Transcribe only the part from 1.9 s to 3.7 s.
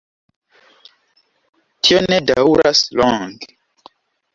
ne daŭras longe.